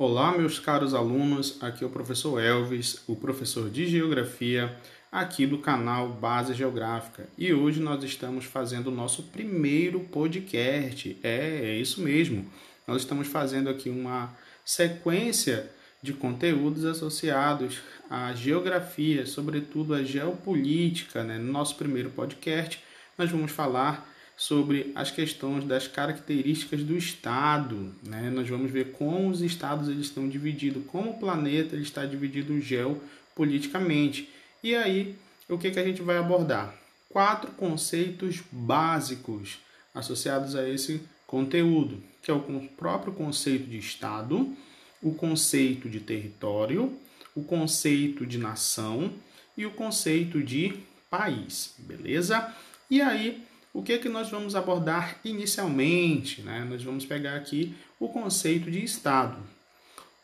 Olá, 0.00 0.30
meus 0.30 0.60
caros 0.60 0.94
alunos. 0.94 1.60
Aqui 1.60 1.82
é 1.82 1.86
o 1.88 1.90
professor 1.90 2.40
Elvis, 2.40 3.02
o 3.08 3.16
professor 3.16 3.68
de 3.68 3.84
Geografia 3.88 4.72
aqui 5.10 5.44
do 5.44 5.58
canal 5.58 6.10
Base 6.10 6.54
Geográfica. 6.54 7.28
E 7.36 7.52
hoje 7.52 7.80
nós 7.80 8.04
estamos 8.04 8.44
fazendo 8.44 8.86
o 8.86 8.94
nosso 8.94 9.24
primeiro 9.24 9.98
podcast. 9.98 11.18
É, 11.20 11.62
é 11.64 11.76
isso 11.78 12.00
mesmo. 12.00 12.46
Nós 12.86 12.98
estamos 12.98 13.26
fazendo 13.26 13.68
aqui 13.68 13.90
uma 13.90 14.32
sequência 14.64 15.68
de 16.00 16.12
conteúdos 16.12 16.84
associados 16.84 17.80
à 18.08 18.32
geografia, 18.34 19.26
sobretudo 19.26 19.94
à 19.94 20.04
geopolítica. 20.04 21.24
Né? 21.24 21.38
No 21.38 21.52
nosso 21.52 21.74
primeiro 21.74 22.10
podcast, 22.10 22.80
nós 23.18 23.32
vamos 23.32 23.50
falar 23.50 24.08
sobre 24.38 24.92
as 24.94 25.10
questões 25.10 25.64
das 25.64 25.88
características 25.88 26.84
do 26.84 26.96
Estado. 26.96 27.92
Né? 28.04 28.30
Nós 28.30 28.48
vamos 28.48 28.70
ver 28.70 28.92
como 28.92 29.28
os 29.28 29.40
estados 29.40 29.88
eles 29.88 30.06
estão 30.06 30.28
divididos, 30.28 30.84
como 30.86 31.10
o 31.10 31.18
planeta 31.18 31.74
ele 31.74 31.82
está 31.82 32.06
dividido 32.06 32.58
geopoliticamente. 32.60 34.30
E 34.62 34.76
aí, 34.76 35.16
o 35.48 35.58
que, 35.58 35.72
que 35.72 35.80
a 35.80 35.84
gente 35.84 36.02
vai 36.02 36.18
abordar? 36.18 36.72
Quatro 37.08 37.50
conceitos 37.52 38.40
básicos 38.52 39.58
associados 39.92 40.54
a 40.54 40.68
esse 40.68 41.02
conteúdo, 41.26 42.00
que 42.22 42.30
é 42.30 42.34
o 42.34 42.40
próprio 42.76 43.12
conceito 43.12 43.68
de 43.68 43.78
Estado, 43.78 44.56
o 45.02 45.12
conceito 45.14 45.88
de 45.88 45.98
território, 45.98 46.96
o 47.34 47.42
conceito 47.42 48.24
de 48.24 48.38
nação 48.38 49.12
e 49.56 49.66
o 49.66 49.72
conceito 49.72 50.40
de 50.40 50.74
país, 51.10 51.74
beleza? 51.78 52.54
E 52.88 53.02
aí, 53.02 53.42
o 53.78 53.82
que 53.82 53.92
é 53.92 53.98
que 53.98 54.08
nós 54.08 54.28
vamos 54.28 54.56
abordar 54.56 55.20
inicialmente? 55.24 56.42
Né? 56.42 56.66
Nós 56.68 56.82
vamos 56.82 57.06
pegar 57.06 57.36
aqui 57.36 57.76
o 58.00 58.08
conceito 58.08 58.68
de 58.68 58.82
Estado. 58.82 59.38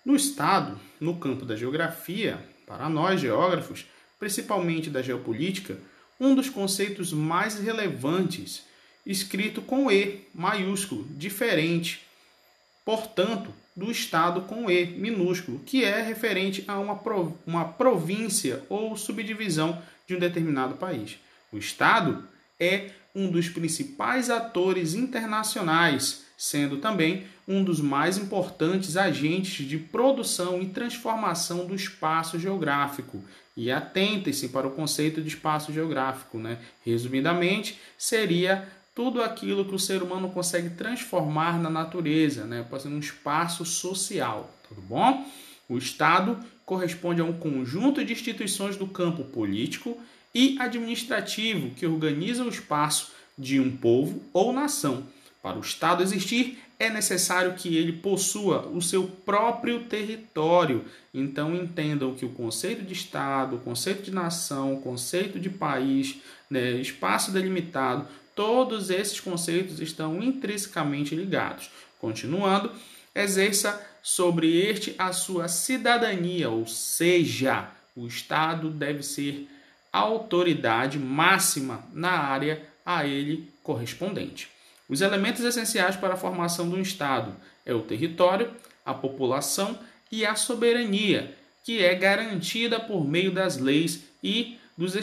No 0.05 0.17
Estado, 0.17 0.77
no 0.99 1.19
campo 1.19 1.45
da 1.47 1.55
geografia, 1.55 2.37
para 2.67 2.89
nós 2.89 3.21
geógrafos, 3.21 3.87
principalmente 4.19 4.91
da 4.91 5.03
geopolítica, 5.03 5.79
um 6.19 6.35
dos 6.35 6.51
conceitos 6.51 7.13
mais 7.13 7.55
relevantes, 7.61 8.65
escrito 9.07 9.63
com 9.63 9.89
E 9.89 10.27
maiúsculo, 10.35 11.07
diferente, 11.11 12.03
portanto, 12.85 13.55
do 13.77 13.89
Estado 13.89 14.41
com 14.41 14.69
E 14.69 14.85
minúsculo, 14.85 15.61
que 15.61 15.85
é 15.85 16.03
referente 16.03 16.65
a 16.67 16.81
uma, 16.81 17.01
uma 17.47 17.65
província 17.67 18.65
ou 18.69 18.97
subdivisão 18.97 19.81
de 20.09 20.17
um 20.17 20.19
determinado 20.19 20.75
país. 20.75 21.19
O 21.53 21.57
Estado 21.57 22.34
é 22.65 22.91
um 23.15 23.31
dos 23.31 23.49
principais 23.49 24.29
atores 24.29 24.95
internacionais, 24.95 26.25
sendo 26.37 26.79
também 26.79 27.25
um 27.47 27.63
dos 27.63 27.81
mais 27.81 28.19
importantes 28.19 28.97
agentes 28.97 29.67
de 29.67 29.79
produção 29.79 30.61
e 30.61 30.67
transformação 30.67 31.67
do 31.67 31.75
espaço 31.75 32.39
geográfico. 32.39 33.23
E 33.57 33.71
atentem-se 33.71 34.49
para 34.49 34.67
o 34.67 34.73
conceito 34.73 35.23
de 35.23 35.29
espaço 35.29 35.73
geográfico. 35.73 36.39
Né? 36.39 36.59
Resumidamente, 36.85 37.79
seria 37.97 38.69
tudo 38.95 39.23
aquilo 39.23 39.65
que 39.65 39.75
o 39.75 39.79
ser 39.79 40.03
humano 40.03 40.31
consegue 40.31 40.71
transformar 40.71 41.61
na 41.61 41.71
natureza, 41.71 42.45
né? 42.45 42.65
pode 42.69 42.89
um 42.89 42.99
espaço 42.99 43.65
social. 43.65 44.53
Tudo 44.69 44.81
bom? 44.81 45.25
O 45.69 45.79
Estado 45.79 46.39
corresponde 46.67 47.21
a 47.21 47.25
um 47.25 47.33
conjunto 47.33 48.05
de 48.05 48.13
instituições 48.13 48.77
do 48.77 48.87
campo 48.87 49.25
político 49.25 49.99
e 50.35 50.57
administrativo 50.59 51.71
que 51.71 51.87
organiza 51.87 52.45
o 52.45 52.49
espaço 52.49 53.13
de 53.39 53.61
um 53.61 53.77
povo 53.77 54.23
ou 54.33 54.53
nação. 54.53 55.07
Para 55.43 55.59
o 55.59 55.61
Estado 55.61 56.03
existir, 56.03 56.59
é 56.79 56.91
necessário 56.91 57.55
que 57.55 57.77
ele 57.77 57.93
possua 57.93 58.67
o 58.67 58.81
seu 58.83 59.05
próprio 59.05 59.85
território. 59.85 60.85
Então 61.13 61.55
entendam 61.55 62.15
que 62.15 62.25
o 62.25 62.31
conceito 62.31 62.83
de 62.83 62.93
Estado, 62.93 63.57
o 63.57 63.61
conceito 63.61 64.03
de 64.03 64.11
nação, 64.11 64.75
o 64.75 64.81
conceito 64.81 65.39
de 65.39 65.49
país, 65.49 66.17
né, 66.51 66.73
espaço 66.73 67.31
delimitado, 67.31 68.09
todos 68.35 68.91
esses 68.91 69.21
conceitos 69.21 69.81
estão 69.81 70.23
intrinsecamente 70.23 71.15
ligados. 71.15 71.71
Continuando, 72.01 72.71
exerça 73.15 73.81
sobre 74.03 74.61
este 74.61 74.95
a 74.99 75.13
sua 75.13 75.49
cidadania, 75.49 76.51
ou 76.51 76.67
seja, 76.67 77.71
o 77.97 78.07
Estado 78.07 78.69
deve 78.71 79.03
ser 79.03 79.49
autoridade 79.99 80.99
máxima 80.99 81.85
na 81.93 82.11
área 82.11 82.63
a 82.85 83.07
ele 83.07 83.49
correspondente. 83.63 84.49
Os 84.89 85.01
elementos 85.01 85.45
essenciais 85.45 85.97
para 85.97 86.15
a 86.15 86.17
formação 86.17 86.69
de 86.69 86.77
um 86.77 86.83
Estado 86.83 87.35
é 87.65 87.73
o 87.73 87.81
território, 87.81 88.51
a 88.85 88.93
população 88.93 89.79
e 90.11 90.27
a 90.27 90.35
soberania, 90.35 91.35
que 91.65 91.83
é 91.83 91.95
garantida 91.95 92.79
por 92.79 93.07
meio 93.07 93.31
das 93.31 93.57
leis 93.57 94.05
e 94.23 94.59
dos, 94.77 94.95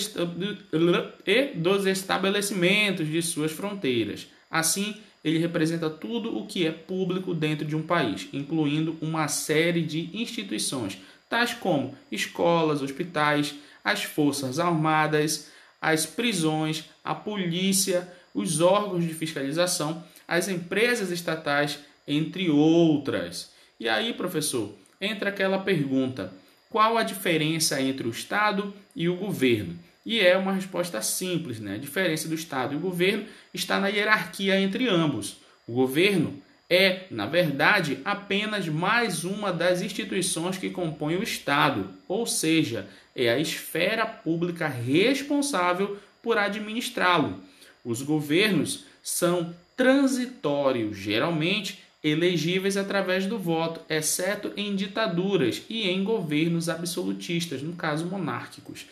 e 1.25 1.43
dos 1.55 1.85
estabelecimentos 1.85 3.07
de 3.07 3.21
suas 3.21 3.51
fronteiras. 3.51 4.27
Assim, 4.49 4.95
ele 5.23 5.37
representa 5.37 5.89
tudo 5.89 6.37
o 6.37 6.45
que 6.45 6.67
é 6.67 6.71
público 6.71 7.33
dentro 7.33 7.65
de 7.65 7.75
um 7.75 7.81
país, 7.81 8.27
incluindo 8.33 8.97
uma 9.01 9.27
série 9.27 9.81
de 9.81 10.09
instituições, 10.13 10.97
tais 11.29 11.53
como 11.53 11.95
escolas, 12.11 12.81
hospitais, 12.81 13.55
as 13.83 14.03
forças 14.03 14.59
armadas, 14.59 15.49
as 15.81 16.05
prisões, 16.05 16.85
a 17.03 17.15
polícia, 17.15 18.07
os 18.33 18.61
órgãos 18.61 19.03
de 19.03 19.13
fiscalização, 19.13 20.03
as 20.27 20.47
empresas 20.47 21.11
estatais, 21.11 21.79
entre 22.07 22.49
outras. 22.49 23.51
E 23.79 23.89
aí, 23.89 24.13
professor, 24.13 24.73
entra 24.99 25.29
aquela 25.29 25.59
pergunta: 25.59 26.33
qual 26.69 26.97
a 26.97 27.03
diferença 27.03 27.81
entre 27.81 28.07
o 28.07 28.11
Estado 28.11 28.73
e 28.95 29.09
o 29.09 29.17
governo? 29.17 29.77
E 30.05 30.19
é 30.19 30.35
uma 30.35 30.53
resposta 30.53 31.01
simples, 31.01 31.59
né? 31.59 31.75
A 31.75 31.79
diferença 31.79 32.27
do 32.27 32.33
Estado 32.33 32.73
e 32.73 32.77
o 32.77 32.79
governo 32.79 33.25
está 33.53 33.79
na 33.79 33.87
hierarquia 33.87 34.59
entre 34.59 34.87
ambos. 34.87 35.37
O 35.67 35.73
governo 35.73 36.41
é, 36.71 37.01
na 37.11 37.25
verdade, 37.25 37.99
apenas 38.05 38.65
mais 38.69 39.25
uma 39.25 39.51
das 39.51 39.81
instituições 39.81 40.57
que 40.57 40.69
compõem 40.69 41.17
o 41.17 41.23
Estado, 41.23 41.89
ou 42.07 42.25
seja, 42.25 42.87
é 43.13 43.29
a 43.29 43.37
esfera 43.37 44.05
pública 44.05 44.69
responsável 44.69 45.97
por 46.23 46.37
administrá-lo. 46.37 47.43
Os 47.83 48.01
governos 48.01 48.85
são 49.03 49.53
transitórios, 49.75 50.95
geralmente 50.95 51.83
elegíveis 52.01 52.77
através 52.77 53.25
do 53.25 53.37
voto, 53.37 53.81
exceto 53.89 54.53
em 54.55 54.73
ditaduras 54.73 55.63
e 55.69 55.89
em 55.89 56.01
governos 56.05 56.69
absolutistas, 56.69 57.61
no 57.61 57.73
caso 57.73 58.05
monárquicos. 58.05 58.85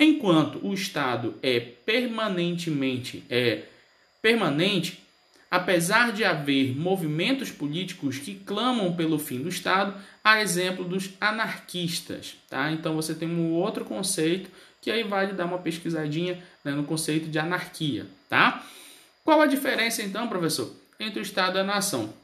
Enquanto 0.00 0.58
o 0.66 0.74
Estado 0.74 1.36
é 1.40 1.60
permanentemente 1.60 3.22
é 3.30 3.62
permanente, 4.20 4.98
Apesar 5.50 6.12
de 6.12 6.24
haver 6.24 6.76
movimentos 6.76 7.50
políticos 7.50 8.18
que 8.18 8.36
clamam 8.36 8.94
pelo 8.94 9.18
fim 9.18 9.42
do 9.42 9.48
Estado, 9.48 9.94
há 10.22 10.40
exemplo 10.40 10.84
dos 10.84 11.10
anarquistas. 11.20 12.36
Tá? 12.48 12.70
Então 12.70 12.94
você 12.94 13.14
tem 13.14 13.28
um 13.28 13.52
outro 13.54 13.84
conceito 13.84 14.48
que 14.80 14.90
aí 14.90 15.02
vale 15.02 15.32
dar 15.32 15.46
uma 15.46 15.58
pesquisadinha 15.58 16.40
né, 16.64 16.70
no 16.70 16.84
conceito 16.84 17.28
de 17.28 17.38
anarquia. 17.38 18.06
Tá? 18.28 18.64
Qual 19.24 19.40
a 19.40 19.46
diferença 19.46 20.02
então, 20.02 20.28
professor, 20.28 20.72
entre 21.00 21.18
o 21.18 21.22
Estado 21.22 21.58
e 21.58 21.60
a 21.60 21.64
nação? 21.64 22.14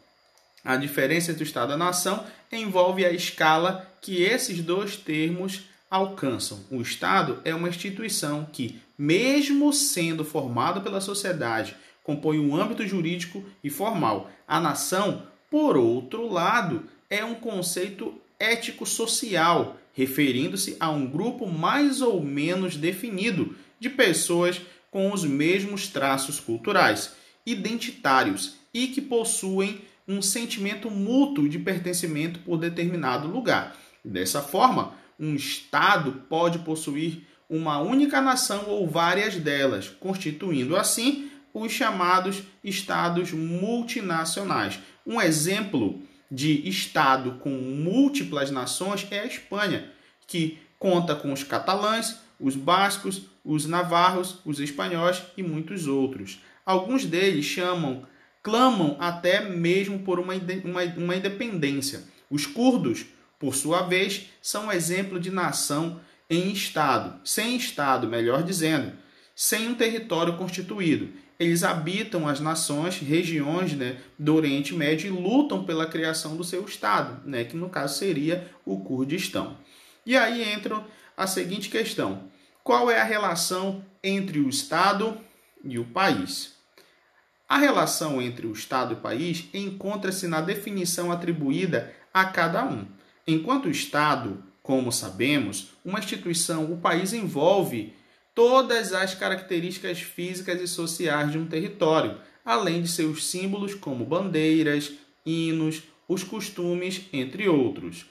A 0.65 0.77
diferença 0.77 1.33
entre 1.33 1.43
o 1.43 1.47
Estado 1.47 1.73
e 1.73 1.75
a 1.75 1.79
nação 1.79 2.25
envolve 2.51 3.05
a 3.05 3.11
escala 3.11 3.91
que 4.01 4.23
esses 4.23 4.61
dois 4.61 4.97
termos 4.97 5.65
alcançam. 5.91 6.61
O 6.71 6.81
Estado 6.81 7.41
é 7.45 7.55
uma 7.55 7.69
instituição 7.69 8.47
que, 8.53 8.81
mesmo 8.97 9.73
sendo 9.73 10.25
formada 10.25 10.81
pela 10.81 11.01
sociedade 11.01 11.77
compõe 12.07 12.39
um 12.39 12.55
âmbito 12.55 12.87
jurídico 12.87 13.45
e 13.65 13.69
formal. 13.69 14.31
A 14.47 14.61
nação, 14.61 15.25
por 15.51 15.77
outro 15.77 16.33
lado, 16.33 16.85
é 17.11 17.25
um 17.25 17.35
conceito 17.35 18.15
ético-social, 18.39 19.77
referindo-se 19.93 20.77
a 20.79 20.89
um 20.89 21.05
grupo 21.05 21.49
mais 21.49 22.01
ou 22.01 22.23
menos 22.23 22.77
definido 22.77 23.57
de 23.81 23.91
pessoas 23.91 24.61
com 24.89 25.13
os 25.13 25.25
mesmos 25.25 25.89
traços 25.89 26.39
culturais, 26.39 27.13
identitários 27.45 28.55
e 28.73 28.87
que 28.87 29.01
possuem 29.01 29.81
um 30.07 30.23
sentimento 30.23 30.89
mútuo 30.89 31.49
de 31.49 31.59
pertencimento 31.59 32.39
por 32.39 32.57
determinado 32.57 33.27
lugar. 33.27 33.77
Dessa 34.05 34.41
forma, 34.41 34.95
um 35.19 35.35
Estado 35.35 36.23
pode 36.29 36.61
possuir 36.61 37.27
uma 37.51 37.81
única 37.81 38.21
nação 38.21 38.67
ou 38.69 38.87
várias 38.87 39.35
delas, 39.35 39.89
constituindo 39.89 40.77
assim 40.77 41.31
os 41.61 41.73
chamados 41.73 42.43
estados 42.63 43.33
multinacionais. 43.33 44.79
Um 45.07 45.21
exemplo 45.21 46.03
de 46.31 46.69
estado 46.69 47.39
com 47.41 47.51
múltiplas 47.51 48.51
nações 48.51 49.07
é 49.11 49.21
a 49.21 49.27
Espanha, 49.27 49.91
que 50.27 50.59
conta 50.79 51.15
com 51.15 51.33
os 51.33 51.43
catalães, 51.43 52.19
os 52.39 52.55
bascos, 52.55 53.23
os 53.43 53.65
navarros, 53.65 54.41
os 54.45 54.61
espanhóis 54.61 55.23
e 55.37 55.43
muitos 55.43 55.87
outros. 55.87 56.41
Alguns 56.65 57.07
deles 57.07 57.47
chamam, 57.47 58.07
clamam 58.43 58.97
até 59.01 59.41
mesmo 59.49 60.01
por 60.01 60.19
uma, 60.19 60.35
uma, 60.35 60.83
uma 60.97 61.17
independência. 61.17 62.05
Os 62.29 62.45
curdos, 62.45 63.07
por 63.39 63.55
sua 63.55 63.83
vez, 63.83 64.27
são 64.43 64.67
um 64.67 64.73
exemplo 64.73 65.19
de 65.19 65.31
nação 65.31 66.01
em 66.29 66.53
Estado, 66.53 67.21
sem 67.25 67.57
Estado, 67.57 68.09
melhor 68.09 68.43
dizendo, 68.43 68.93
sem 69.35 69.69
um 69.69 69.75
território 69.75 70.37
constituído. 70.37 71.09
Eles 71.39 71.63
habitam 71.65 72.27
as 72.27 72.41
nações, 72.41 72.99
regiões 72.99 73.75
né, 73.75 73.99
do 74.19 74.35
Oriente 74.35 74.75
Médio 74.75 75.09
e 75.09 75.11
lutam 75.11 75.65
pela 75.65 75.87
criação 75.87 76.37
do 76.37 76.45
seu 76.45 76.65
Estado, 76.65 77.21
né, 77.29 77.45
que 77.45 77.57
no 77.57 77.69
caso 77.69 77.99
seria 77.99 78.51
o 78.65 78.81
Kurdistão. 78.81 79.57
E 80.05 80.17
aí 80.17 80.43
entra 80.43 80.83
a 81.17 81.27
seguinte 81.27 81.69
questão: 81.69 82.25
qual 82.65 82.91
é 82.91 83.01
a 83.01 83.05
relação 83.05 83.85
entre 84.03 84.39
o 84.39 84.49
Estado 84.49 85.19
e 85.63 85.79
o 85.79 85.85
país? 85.85 86.55
A 87.49 87.59
relação 87.59 88.21
entre 88.21 88.47
o 88.47 88.53
Estado 88.53 88.95
e 88.95 88.97
o 88.97 89.01
país 89.01 89.45
encontra-se 89.55 90.27
na 90.27 90.41
definição 90.41 91.13
atribuída 91.13 91.93
a 92.13 92.25
cada 92.25 92.65
um. 92.65 92.87
Enquanto 93.27 93.67
o 93.67 93.71
Estado, 93.71 94.43
como 94.63 94.91
sabemos, 94.91 95.73
uma 95.85 95.99
instituição, 95.99 96.73
o 96.73 96.79
país 96.79 97.13
envolve 97.13 97.95
todas 98.37 98.93
as 98.93 99.15
características 99.15 99.99
físicas 99.99 100.61
e 100.61 100.69
sociais 100.69 101.33
de 101.33 101.39
um 101.39 101.47
território, 101.47 102.19
além 102.45 102.83
de 102.83 102.89
seus 102.89 103.27
símbolos 103.27 103.75
como 103.75 104.05
bandeiras, 104.05 104.93
hinos, 105.25 105.85
os 106.07 106.23
costumes, 106.23 107.09
entre 107.15 107.49
outros. 107.49 108.05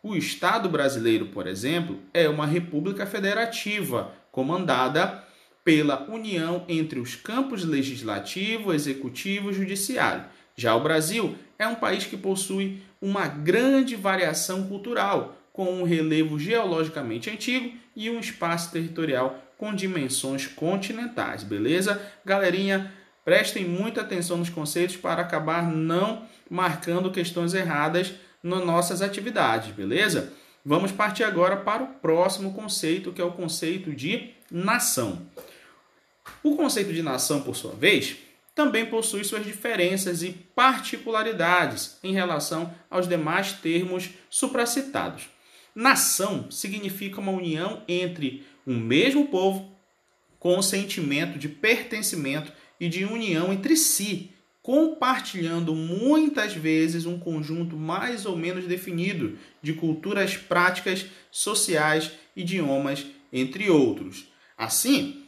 O 0.00 0.14
Estado 0.14 0.68
brasileiro, 0.68 1.26
por 1.26 1.48
exemplo, 1.48 1.98
é 2.14 2.28
uma 2.28 2.46
república 2.46 3.04
federativa 3.04 4.12
comandada 4.30 5.24
pela 5.64 6.08
união 6.08 6.64
entre 6.68 7.00
os 7.00 7.16
campos 7.16 7.64
legislativo, 7.64 8.72
executivo 8.72 9.50
e 9.50 9.54
judiciário. 9.54 10.24
Já 10.54 10.76
o 10.76 10.84
Brasil 10.84 11.34
é 11.58 11.66
um 11.66 11.74
país 11.74 12.04
que 12.04 12.16
possui 12.16 12.80
uma 13.02 13.26
grande 13.26 13.96
variação 13.96 14.68
cultural, 14.68 15.36
com 15.52 15.80
um 15.80 15.82
relevo 15.82 16.38
geologicamente 16.38 17.28
antigo 17.28 17.72
e 17.96 18.08
um 18.10 18.20
espaço 18.20 18.70
territorial 18.70 19.40
com 19.64 19.74
dimensões 19.74 20.46
continentais, 20.46 21.42
beleza? 21.42 21.98
Galerinha, 22.22 22.92
prestem 23.24 23.64
muita 23.64 24.02
atenção 24.02 24.36
nos 24.36 24.50
conceitos 24.50 24.94
para 24.94 25.22
acabar 25.22 25.62
não 25.72 26.28
marcando 26.50 27.10
questões 27.10 27.54
erradas 27.54 28.12
nas 28.42 28.62
nossas 28.62 29.00
atividades, 29.00 29.74
beleza? 29.74 30.34
Vamos 30.62 30.92
partir 30.92 31.24
agora 31.24 31.56
para 31.56 31.82
o 31.82 31.86
próximo 31.86 32.52
conceito, 32.52 33.10
que 33.10 33.22
é 33.22 33.24
o 33.24 33.32
conceito 33.32 33.90
de 33.94 34.34
nação. 34.50 35.22
O 36.42 36.56
conceito 36.56 36.92
de 36.92 37.02
nação, 37.02 37.40
por 37.40 37.56
sua 37.56 37.72
vez, 37.72 38.18
também 38.54 38.84
possui 38.84 39.24
suas 39.24 39.46
diferenças 39.46 40.22
e 40.22 40.32
particularidades 40.54 41.96
em 42.04 42.12
relação 42.12 42.70
aos 42.90 43.08
demais 43.08 43.54
termos 43.54 44.10
supracitados. 44.28 45.30
Nação 45.74 46.50
significa 46.50 47.18
uma 47.18 47.32
união 47.32 47.82
entre 47.88 48.44
um 48.66 48.78
mesmo 48.78 49.28
povo 49.28 49.70
com 50.38 50.58
o 50.58 50.62
sentimento 50.62 51.38
de 51.38 51.48
pertencimento 51.48 52.52
e 52.78 52.88
de 52.88 53.04
união 53.04 53.52
entre 53.52 53.76
si, 53.76 54.30
compartilhando 54.62 55.74
muitas 55.74 56.54
vezes 56.54 57.06
um 57.06 57.18
conjunto 57.18 57.76
mais 57.76 58.24
ou 58.26 58.36
menos 58.36 58.66
definido 58.66 59.38
de 59.62 59.74
culturas 59.74 60.36
práticas, 60.36 61.06
sociais, 61.30 62.12
idiomas, 62.34 63.06
entre 63.32 63.70
outros. 63.70 64.26
Assim, 64.56 65.24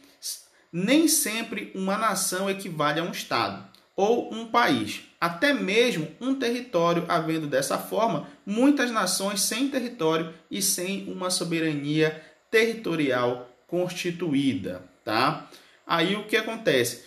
nem 0.71 1.07
sempre 1.07 1.71
uma 1.75 1.97
nação 1.97 2.49
equivale 2.49 2.99
a 2.99 3.03
um 3.03 3.11
Estado 3.11 3.67
ou 3.95 4.31
um 4.31 4.45
país, 4.45 5.01
até 5.19 5.51
mesmo 5.51 6.07
um 6.21 6.35
território, 6.35 7.05
havendo 7.07 7.47
dessa 7.47 7.79
forma 7.79 8.27
muitas 8.45 8.91
nações 8.91 9.41
sem 9.41 9.69
território 9.69 10.31
e 10.51 10.61
sem 10.61 11.11
uma 11.11 11.31
soberania 11.31 12.23
territorial 12.49 13.49
constituída, 13.67 14.83
tá? 15.03 15.49
Aí 15.85 16.15
o 16.15 16.25
que 16.25 16.37
acontece? 16.37 17.05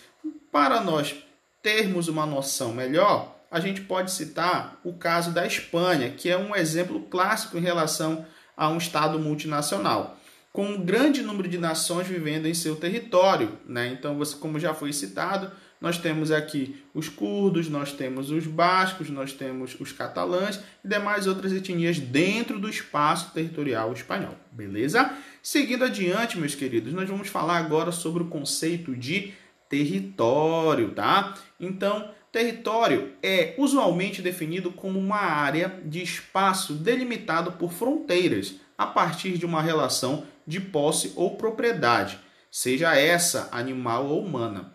Para 0.51 0.81
nós 0.81 1.15
termos 1.61 2.07
uma 2.07 2.25
noção 2.25 2.73
melhor, 2.73 3.39
a 3.49 3.59
gente 3.59 3.81
pode 3.81 4.11
citar 4.11 4.79
o 4.83 4.93
caso 4.93 5.31
da 5.31 5.45
Espanha, 5.45 6.11
que 6.11 6.29
é 6.29 6.37
um 6.37 6.55
exemplo 6.55 7.01
clássico 7.03 7.57
em 7.57 7.61
relação 7.61 8.25
a 8.55 8.69
um 8.69 8.77
Estado 8.77 9.19
multinacional 9.19 10.17
com 10.53 10.65
um 10.65 10.83
grande 10.83 11.21
número 11.21 11.47
de 11.47 11.57
nações 11.57 12.07
vivendo 12.07 12.45
em 12.45 12.53
seu 12.53 12.75
território. 12.75 13.57
Né? 13.65 13.87
Então, 13.87 14.17
você, 14.17 14.35
como 14.35 14.59
já 14.59 14.73
foi 14.73 14.91
citado, 14.91 15.51
nós 15.81 15.97
temos 15.97 16.31
aqui 16.31 16.81
os 16.93 17.09
curdos, 17.09 17.67
nós 17.67 17.91
temos 17.91 18.29
os 18.29 18.45
bascos, 18.45 19.09
nós 19.09 19.33
temos 19.33 19.75
os 19.79 19.91
catalães 19.91 20.59
e 20.85 20.87
demais 20.87 21.25
outras 21.25 21.51
etnias 21.51 21.97
dentro 21.97 22.59
do 22.59 22.69
espaço 22.69 23.33
territorial 23.33 23.91
espanhol. 23.91 24.35
Beleza? 24.51 25.11
Seguindo 25.41 25.83
adiante, 25.83 26.37
meus 26.37 26.53
queridos, 26.53 26.93
nós 26.93 27.09
vamos 27.09 27.27
falar 27.27 27.57
agora 27.57 27.91
sobre 27.91 28.21
o 28.21 28.27
conceito 28.27 28.95
de 28.95 29.33
território, 29.67 30.91
tá? 30.91 31.33
Então, 31.59 32.11
território 32.31 33.13
é 33.23 33.55
usualmente 33.57 34.21
definido 34.21 34.71
como 34.71 34.99
uma 34.99 35.17
área 35.17 35.81
de 35.83 36.01
espaço 36.01 36.73
delimitado 36.73 37.53
por 37.53 37.73
fronteiras 37.73 38.55
a 38.77 38.85
partir 38.85 39.37
de 39.37 39.45
uma 39.45 39.61
relação 39.61 40.25
de 40.45 40.59
posse 40.59 41.13
ou 41.15 41.37
propriedade, 41.37 42.19
seja 42.49 42.95
essa 42.95 43.49
animal 43.51 44.07
ou 44.07 44.23
humana. 44.23 44.73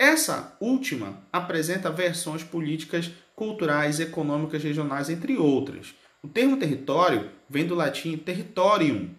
Essa 0.00 0.56
última 0.58 1.22
apresenta 1.30 1.90
versões 1.90 2.42
políticas, 2.42 3.10
culturais, 3.36 4.00
econômicas, 4.00 4.64
regionais, 4.64 5.10
entre 5.10 5.36
outras. 5.36 5.94
O 6.22 6.28
termo 6.28 6.56
território 6.56 7.30
vem 7.50 7.66
do 7.66 7.74
latim 7.74 8.16
territorium, 8.16 9.10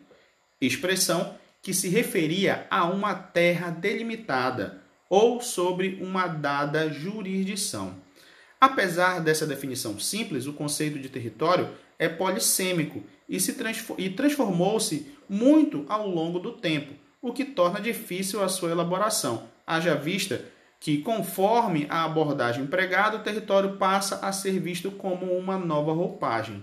expressão 0.60 1.36
que 1.62 1.72
se 1.72 1.88
referia 1.88 2.66
a 2.68 2.86
uma 2.86 3.14
terra 3.14 3.70
delimitada 3.70 4.82
ou 5.08 5.40
sobre 5.40 6.00
uma 6.02 6.26
dada 6.26 6.90
jurisdição. 6.90 7.94
Apesar 8.60 9.22
dessa 9.22 9.46
definição 9.46 10.00
simples, 10.00 10.48
o 10.48 10.54
conceito 10.54 10.98
de 10.98 11.10
território 11.10 11.70
é 12.00 12.10
polissêmico 12.10 13.04
e, 13.30 13.40
se 13.40 13.56
e 14.00 14.10
transformou-se 14.10 15.16
muito 15.30 15.86
ao 15.88 16.10
longo 16.10 16.40
do 16.40 16.54
tempo, 16.54 16.96
o 17.22 17.32
que 17.32 17.46
torna 17.46 17.80
difícil 17.80 18.44
a 18.44 18.50
sua 18.50 18.72
elaboração, 18.72 19.48
haja 19.68 19.94
vista 19.94 20.44
que, 20.82 20.98
conforme 20.98 21.86
a 21.90 22.04
abordagem 22.04 22.64
empregada, 22.64 23.18
o 23.18 23.24
território 23.24 23.78
passa 23.78 24.16
a 24.26 24.32
ser 24.32 24.60
visto 24.60 24.90
como 24.90 25.28
uma 25.38 25.56
nova 25.56 25.94
roupagem. 25.94 26.60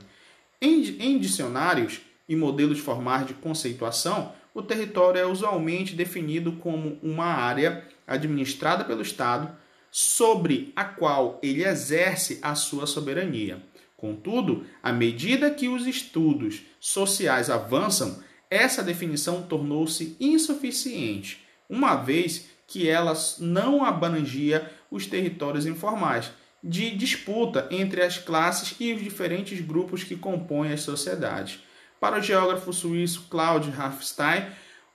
Em, 0.61 1.19
dicionários 1.21 2.01
e 2.29 2.35
modelos 2.35 2.81
formais 2.81 3.29
de 3.29 3.35
conceituação, 3.35 4.33
o 4.53 4.61
território 4.61 5.21
é 5.21 5.25
usualmente 5.25 5.95
definido 5.95 6.51
como 6.55 6.99
uma 7.01 7.27
área 7.27 7.85
administrada 8.09 8.85
pelo 8.85 9.03
Estado 9.03 9.57
sobre 9.89 10.73
a 10.75 10.85
qual 10.85 11.39
ele 11.41 11.65
exerce 11.65 12.41
a 12.43 12.57
sua 12.57 12.89
soberania. 12.89 13.63
Contudo, 13.97 14.67
à 14.83 14.93
medida 14.93 15.49
que 15.49 15.69
os 15.69 15.87
estudos 15.87 16.63
sociais 16.81 17.49
avançam, 17.49 18.21
essa 18.51 18.83
definição 18.83 19.43
tornou-se 19.43 20.17
insuficiente, 20.19 21.47
uma 21.71 21.95
vez 21.95 22.58
que 22.69 22.89
ela 22.89 23.15
não 23.39 23.85
abrangia 23.85 24.71
os 24.91 25.07
territórios 25.07 25.67
informais, 25.67 26.31
de 26.63 26.95
disputa 26.95 27.67
entre 27.71 28.03
as 28.03 28.19
classes 28.19 28.77
e 28.79 28.93
os 28.93 29.03
diferentes 29.03 29.61
grupos 29.61 30.05
que 30.05 30.15
compõem 30.15 30.73
as 30.73 30.83
sociedades. 30.83 31.61
Para 31.99 32.19
o 32.19 32.23
geógrafo 32.23 32.73
suíço 32.73 33.27
Claude 33.31 33.73
Hafstein, 33.77 34.47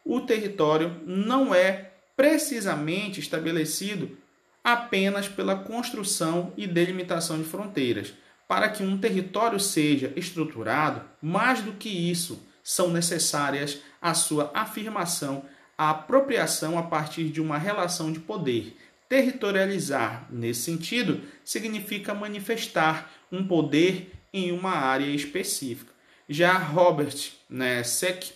o 0.06 0.22
território 0.22 1.01
não 1.06 1.53
é 1.53 1.92
precisamente 2.15 3.20
estabelecido 3.20 4.18
apenas 4.63 5.27
pela 5.27 5.56
construção 5.56 6.53
e 6.56 6.68
delimitação 6.68 7.38
de 7.38 7.44
fronteiras, 7.44 8.13
para 8.48 8.70
que 8.70 8.84
um 8.84 8.98
território 8.98 9.60
seja 9.60 10.13
estruturado, 10.15 11.01
mais 11.22 11.62
do 11.62 11.74
que 11.74 11.89
isso, 11.89 12.46
são 12.63 12.89
necessárias 12.89 13.80
a 14.01 14.13
sua 14.13 14.51
afirmação, 14.53 15.44
a 15.77 15.89
apropriação 15.89 16.77
a 16.77 16.84
partir 16.84 17.25
de 17.25 17.42
uma 17.42 17.58
relação 17.58 18.12
de 18.12 18.20
poder. 18.20 18.77
Territorializar, 19.10 20.27
nesse 20.30 20.62
sentido, 20.62 21.22
significa 21.44 22.13
manifestar 22.13 23.12
um 23.32 23.46
poder 23.46 24.12
em 24.34 24.51
uma 24.51 24.72
área 24.72 25.06
específica. 25.06 25.92
Já 26.27 26.58
Robert 26.58 27.15
né, 27.50 27.84
Seck, 27.84 28.34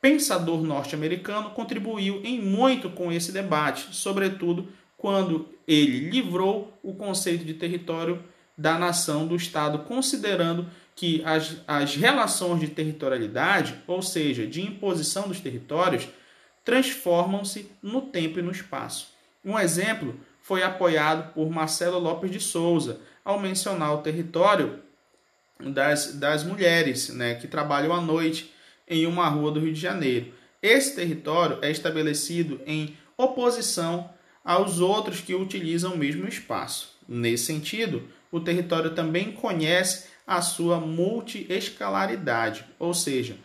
pensador 0.00 0.62
norte-americano, 0.62 1.50
contribuiu 1.50 2.22
em 2.24 2.40
muito 2.40 2.88
com 2.90 3.12
esse 3.12 3.32
debate, 3.32 3.88
sobretudo 3.94 4.68
quando 4.96 5.48
ele 5.66 6.08
livrou 6.08 6.72
o 6.82 6.94
conceito 6.94 7.44
de 7.44 7.54
território 7.54 8.22
da 8.56 8.78
nação, 8.78 9.26
do 9.26 9.36
Estado, 9.36 9.80
considerando 9.80 10.68
que 10.98 11.22
as, 11.24 11.58
as 11.64 11.94
relações 11.94 12.58
de 12.58 12.66
territorialidade, 12.66 13.80
ou 13.86 14.02
seja, 14.02 14.44
de 14.44 14.60
imposição 14.60 15.28
dos 15.28 15.38
territórios, 15.38 16.08
transformam-se 16.64 17.70
no 17.80 18.02
tempo 18.02 18.40
e 18.40 18.42
no 18.42 18.50
espaço. 18.50 19.14
Um 19.44 19.56
exemplo 19.56 20.18
foi 20.42 20.64
apoiado 20.64 21.32
por 21.32 21.48
Marcelo 21.50 22.00
Lopes 22.00 22.32
de 22.32 22.40
Souza 22.40 22.98
ao 23.24 23.38
mencionar 23.38 23.94
o 23.94 23.98
território 23.98 24.80
das, 25.60 26.14
das 26.14 26.42
mulheres 26.42 27.10
né, 27.10 27.36
que 27.36 27.46
trabalham 27.46 27.94
à 27.94 28.00
noite 28.00 28.52
em 28.88 29.06
uma 29.06 29.28
rua 29.28 29.52
do 29.52 29.60
Rio 29.60 29.72
de 29.72 29.80
Janeiro. 29.80 30.34
Esse 30.60 30.96
território 30.96 31.60
é 31.62 31.70
estabelecido 31.70 32.60
em 32.66 32.96
oposição 33.16 34.10
aos 34.44 34.80
outros 34.80 35.20
que 35.20 35.32
utilizam 35.32 35.94
o 35.94 35.98
mesmo 35.98 36.26
espaço. 36.26 36.98
Nesse 37.06 37.44
sentido, 37.44 38.02
o 38.32 38.40
território 38.40 38.96
também 38.96 39.30
conhece 39.30 40.17
a 40.28 40.42
sua 40.42 40.78
multiescalaridade, 40.78 42.62
ou 42.78 42.92
seja, 42.92 43.38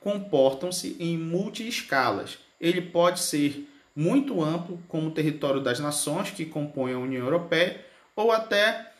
comportam-se 0.00 0.96
em 0.98 1.18
multiescalas. 1.18 2.38
Ele 2.58 2.80
pode 2.80 3.20
ser 3.20 3.68
muito 3.94 4.42
amplo, 4.42 4.82
como 4.88 5.08
o 5.08 5.12
território 5.12 5.60
das 5.60 5.78
nações 5.78 6.30
que 6.30 6.46
compõem 6.46 6.94
a 6.94 6.98
União 6.98 7.26
Europeia, 7.26 7.84
ou 8.16 8.32
até 8.32 8.90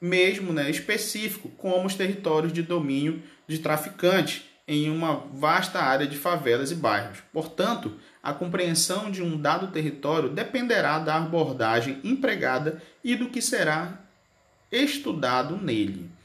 mesmo 0.00 0.52
né, 0.52 0.70
específico, 0.70 1.48
como 1.58 1.86
os 1.86 1.96
territórios 1.96 2.52
de 2.52 2.62
domínio 2.62 3.20
de 3.48 3.58
traficantes 3.58 4.44
em 4.68 4.88
uma 4.88 5.16
vasta 5.34 5.80
área 5.80 6.06
de 6.06 6.16
favelas 6.16 6.70
e 6.70 6.76
bairros. 6.76 7.18
Portanto, 7.32 7.96
a 8.22 8.32
compreensão 8.32 9.10
de 9.10 9.22
um 9.22 9.36
dado 9.36 9.72
território 9.72 10.28
dependerá 10.28 11.00
da 11.00 11.16
abordagem 11.16 12.00
empregada 12.04 12.80
e 13.02 13.16
do 13.16 13.28
que 13.28 13.42
será 13.42 14.00
estudado 14.70 15.56
nele. 15.56 16.15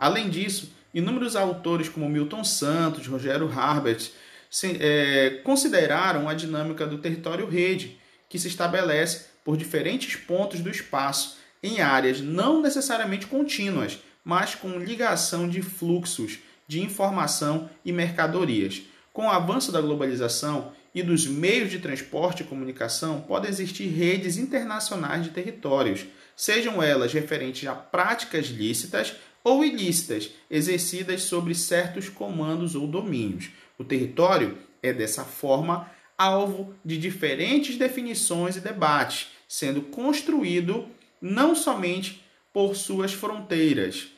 Além 0.00 0.30
disso, 0.30 0.72
inúmeros 0.94 1.36
autores 1.36 1.86
como 1.90 2.08
Milton 2.08 2.42
Santos, 2.42 3.06
Rogério 3.06 3.52
Harbert, 3.52 4.10
se, 4.48 4.78
é, 4.80 5.42
consideraram 5.44 6.26
a 6.26 6.32
dinâmica 6.32 6.86
do 6.86 6.96
território 6.96 7.46
rede, 7.46 8.00
que 8.26 8.38
se 8.38 8.48
estabelece 8.48 9.26
por 9.44 9.58
diferentes 9.58 10.16
pontos 10.16 10.60
do 10.60 10.70
espaço 10.70 11.36
em 11.62 11.82
áreas 11.82 12.22
não 12.22 12.62
necessariamente 12.62 13.26
contínuas, 13.26 13.98
mas 14.24 14.54
com 14.54 14.78
ligação 14.78 15.46
de 15.46 15.60
fluxos 15.60 16.38
de 16.66 16.80
informação 16.80 17.68
e 17.84 17.92
mercadorias. 17.92 18.80
Com 19.12 19.26
o 19.26 19.30
avanço 19.30 19.70
da 19.70 19.82
globalização 19.82 20.72
e 20.94 21.02
dos 21.02 21.26
meios 21.26 21.70
de 21.70 21.78
transporte 21.78 22.42
e 22.42 22.46
comunicação, 22.46 23.20
podem 23.20 23.50
existir 23.50 23.88
redes 23.88 24.38
internacionais 24.38 25.24
de 25.24 25.30
territórios, 25.30 26.06
sejam 26.34 26.82
elas 26.82 27.12
referentes 27.12 27.68
a 27.68 27.74
práticas 27.74 28.46
lícitas 28.46 29.14
ou 29.42 29.64
ilícitas, 29.64 30.30
exercidas 30.50 31.22
sobre 31.22 31.54
certos 31.54 32.08
comandos 32.08 32.74
ou 32.74 32.86
domínios. 32.86 33.50
O 33.78 33.84
território 33.84 34.58
é, 34.82 34.92
dessa 34.92 35.24
forma, 35.24 35.90
alvo 36.16 36.74
de 36.84 36.98
diferentes 36.98 37.76
definições 37.76 38.56
e 38.56 38.60
debates, 38.60 39.28
sendo 39.48 39.82
construído 39.82 40.86
não 41.20 41.54
somente 41.54 42.22
por 42.52 42.76
suas 42.76 43.12
fronteiras, 43.12 44.08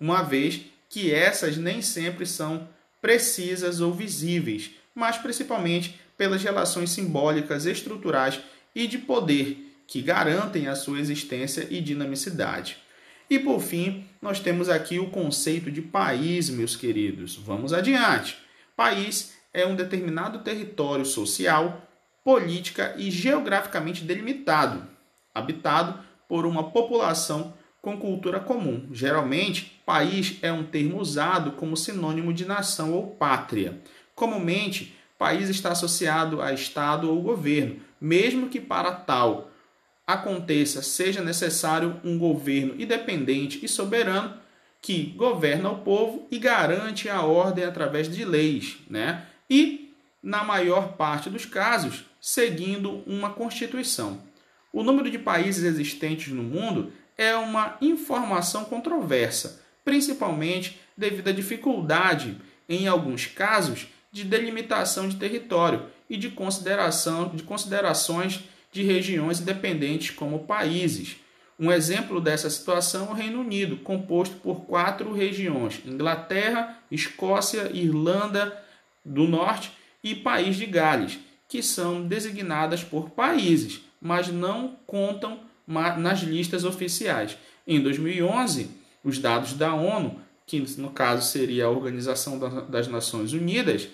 uma 0.00 0.22
vez 0.22 0.62
que 0.88 1.12
essas 1.12 1.56
nem 1.56 1.80
sempre 1.82 2.26
são 2.26 2.68
precisas 3.00 3.80
ou 3.80 3.92
visíveis, 3.92 4.70
mas 4.94 5.16
principalmente 5.16 5.98
pelas 6.16 6.42
relações 6.42 6.90
simbólicas, 6.90 7.66
estruturais 7.66 8.40
e 8.74 8.86
de 8.86 8.98
poder 8.98 9.62
que 9.86 10.02
garantem 10.02 10.66
a 10.66 10.74
sua 10.74 10.98
existência 10.98 11.66
e 11.70 11.80
dinamicidade. 11.80 12.78
E 13.28 13.38
por 13.38 13.60
fim, 13.60 14.04
nós 14.22 14.38
temos 14.38 14.68
aqui 14.68 14.98
o 14.98 15.10
conceito 15.10 15.70
de 15.70 15.82
país, 15.82 16.48
meus 16.48 16.76
queridos. 16.76 17.36
Vamos 17.36 17.72
adiante. 17.72 18.38
País 18.76 19.34
é 19.52 19.66
um 19.66 19.74
determinado 19.74 20.40
território 20.40 21.04
social, 21.04 21.82
política 22.22 22.94
e 22.96 23.10
geograficamente 23.10 24.04
delimitado, 24.04 24.86
habitado 25.34 25.98
por 26.28 26.46
uma 26.46 26.70
população 26.70 27.54
com 27.82 27.96
cultura 27.98 28.38
comum. 28.38 28.88
Geralmente, 28.92 29.80
país 29.84 30.38
é 30.42 30.52
um 30.52 30.64
termo 30.64 31.00
usado 31.00 31.52
como 31.52 31.76
sinônimo 31.76 32.32
de 32.32 32.44
nação 32.44 32.92
ou 32.92 33.08
pátria. 33.12 33.80
Comumente, 34.14 34.96
país 35.18 35.48
está 35.48 35.72
associado 35.72 36.42
a 36.42 36.52
Estado 36.52 37.10
ou 37.10 37.22
governo, 37.22 37.80
mesmo 38.00 38.48
que 38.48 38.60
para 38.60 38.92
tal 38.92 39.50
aconteça 40.06 40.82
seja 40.82 41.20
necessário 41.22 42.00
um 42.04 42.18
governo 42.18 42.80
independente 42.80 43.64
e 43.64 43.68
soberano 43.68 44.34
que 44.80 45.06
governa 45.16 45.70
o 45.70 45.78
povo 45.78 46.28
e 46.30 46.38
garante 46.38 47.08
a 47.08 47.22
ordem 47.22 47.64
através 47.64 48.08
de 48.08 48.24
leis, 48.24 48.76
né? 48.88 49.26
E, 49.50 49.92
na 50.22 50.44
maior 50.44 50.92
parte 50.92 51.28
dos 51.28 51.44
casos, 51.44 52.04
seguindo 52.20 53.02
uma 53.06 53.30
constituição. 53.30 54.20
O 54.72 54.84
número 54.84 55.10
de 55.10 55.18
países 55.18 55.64
existentes 55.64 56.32
no 56.32 56.42
mundo 56.42 56.92
é 57.16 57.34
uma 57.34 57.76
informação 57.80 58.64
controversa, 58.64 59.60
principalmente 59.84 60.80
devido 60.96 61.28
à 61.28 61.32
dificuldade, 61.32 62.36
em 62.68 62.86
alguns 62.86 63.26
casos, 63.26 63.86
de 64.12 64.24
delimitação 64.24 65.08
de 65.08 65.16
território 65.16 65.86
e 66.08 66.16
de 66.16 66.30
consideração 66.30 67.28
de 67.34 67.42
considerações 67.42 68.44
de 68.76 68.82
regiões 68.82 69.40
independentes 69.40 70.10
como 70.10 70.40
países. 70.40 71.16
Um 71.58 71.72
exemplo 71.72 72.20
dessa 72.20 72.50
situação 72.50 73.06
é 73.06 73.10
o 73.10 73.14
Reino 73.14 73.40
Unido, 73.40 73.78
composto 73.78 74.36
por 74.36 74.66
quatro 74.66 75.12
regiões: 75.14 75.80
Inglaterra, 75.86 76.78
Escócia, 76.90 77.70
Irlanda 77.72 78.62
do 79.02 79.26
Norte 79.26 79.72
e 80.04 80.14
País 80.14 80.56
de 80.56 80.66
Gales, 80.66 81.18
que 81.48 81.62
são 81.62 82.06
designadas 82.06 82.84
por 82.84 83.10
países, 83.10 83.80
mas 83.98 84.28
não 84.28 84.76
contam 84.86 85.40
nas 85.66 86.20
listas 86.20 86.64
oficiais. 86.64 87.38
Em 87.66 87.80
2011, 87.80 88.68
os 89.02 89.18
dados 89.18 89.54
da 89.54 89.74
ONU, 89.74 90.20
que 90.46 90.60
no 90.78 90.90
caso 90.90 91.26
seria 91.26 91.64
a 91.64 91.70
Organização 91.70 92.38
das 92.68 92.86
Nações 92.88 93.32
Unidas, 93.32 93.88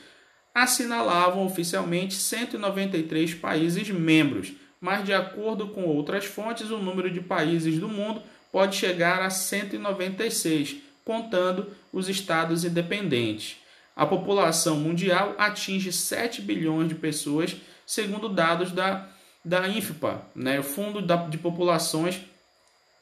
assinalavam 0.52 1.46
oficialmente 1.46 2.14
193 2.14 3.34
países 3.34 3.88
membros, 3.88 4.52
mas 4.82 5.04
de 5.04 5.14
acordo 5.14 5.68
com 5.68 5.84
outras 5.84 6.24
fontes, 6.24 6.72
o 6.72 6.78
número 6.78 7.08
de 7.08 7.20
países 7.20 7.78
do 7.78 7.88
mundo 7.88 8.20
pode 8.50 8.74
chegar 8.74 9.22
a 9.22 9.30
196, 9.30 10.78
contando 11.04 11.68
os 11.92 12.08
estados 12.08 12.64
independentes. 12.64 13.58
A 13.94 14.04
população 14.04 14.76
mundial 14.76 15.36
atinge 15.38 15.92
7 15.92 16.42
bilhões 16.42 16.88
de 16.88 16.96
pessoas, 16.96 17.54
segundo 17.86 18.28
dados 18.28 18.72
da 18.72 19.08
da 19.44 19.66
INFPA, 19.66 20.22
né, 20.36 20.60
o 20.60 20.62
Fundo 20.62 21.02
de 21.28 21.36
Populações 21.36 22.20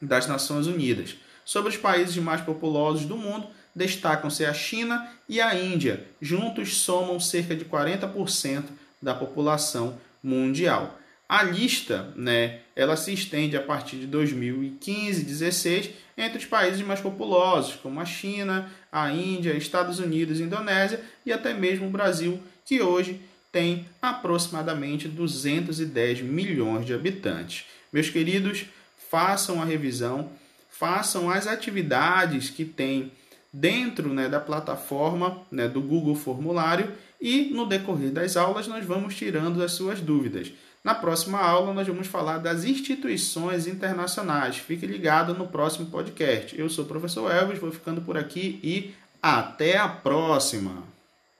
das 0.00 0.26
Nações 0.26 0.66
Unidas. 0.66 1.16
Sobre 1.44 1.68
os 1.68 1.76
países 1.76 2.16
mais 2.16 2.40
populosos 2.40 3.04
do 3.04 3.16
mundo, 3.16 3.46
destacam-se 3.74 4.46
a 4.46 4.54
China 4.54 5.06
e 5.28 5.40
a 5.40 5.54
Índia. 5.54 6.06
Juntos 6.20 6.78
somam 6.78 7.20
cerca 7.20 7.54
de 7.54 7.66
40% 7.66 8.64
da 9.02 9.14
população 9.14 9.98
mundial. 10.22 10.98
A 11.30 11.44
lista, 11.44 12.12
né, 12.16 12.58
ela 12.74 12.96
se 12.96 13.14
estende 13.14 13.56
a 13.56 13.62
partir 13.62 13.98
de 13.98 14.06
2015, 14.08 15.22
16, 15.22 15.90
entre 16.18 16.38
os 16.38 16.44
países 16.44 16.84
mais 16.84 16.98
populosos, 16.98 17.76
como 17.76 18.00
a 18.00 18.04
China, 18.04 18.68
a 18.90 19.12
Índia, 19.12 19.52
Estados 19.52 20.00
Unidos, 20.00 20.40
Indonésia 20.40 21.00
e 21.24 21.32
até 21.32 21.54
mesmo 21.54 21.86
o 21.86 21.90
Brasil, 21.90 22.40
que 22.64 22.82
hoje 22.82 23.20
tem 23.52 23.86
aproximadamente 24.02 25.06
210 25.06 26.22
milhões 26.22 26.84
de 26.84 26.92
habitantes. 26.92 27.64
Meus 27.92 28.10
queridos, 28.10 28.64
façam 29.08 29.62
a 29.62 29.64
revisão, 29.64 30.32
façam 30.68 31.30
as 31.30 31.46
atividades 31.46 32.50
que 32.50 32.64
tem 32.64 33.12
dentro 33.52 34.12
né, 34.12 34.28
da 34.28 34.40
plataforma 34.40 35.42
né, 35.48 35.68
do 35.68 35.80
Google 35.80 36.16
Formulário 36.16 36.92
e 37.20 37.50
no 37.52 37.66
decorrer 37.66 38.10
das 38.10 38.36
aulas 38.36 38.66
nós 38.66 38.84
vamos 38.84 39.14
tirando 39.14 39.62
as 39.62 39.70
suas 39.70 40.00
dúvidas. 40.00 40.50
Na 40.82 40.94
próxima 40.94 41.38
aula 41.38 41.74
nós 41.74 41.86
vamos 41.86 42.06
falar 42.06 42.38
das 42.38 42.64
instituições 42.64 43.66
internacionais. 43.66 44.56
Fique 44.56 44.86
ligado 44.86 45.34
no 45.34 45.46
próximo 45.46 45.86
podcast. 45.90 46.58
Eu 46.58 46.70
sou 46.70 46.84
o 46.84 46.88
professor 46.88 47.30
Elvis, 47.30 47.58
vou 47.58 47.70
ficando 47.70 48.00
por 48.00 48.16
aqui 48.16 48.58
e 48.62 48.94
até 49.22 49.76
a 49.76 49.88
próxima! 49.88 50.89